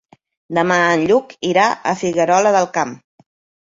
[0.57, 3.01] Demà en Lluc irà a Figuerola del Camp.